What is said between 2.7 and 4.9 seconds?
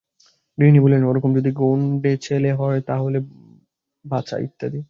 তা হলে বাছা-ইত্যাদি।